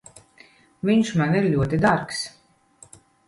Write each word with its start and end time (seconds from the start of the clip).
Viņš 0.89 1.11
man 1.19 1.37
ir 1.41 1.45
ļoti 1.53 1.81
dārgs. 1.85 2.23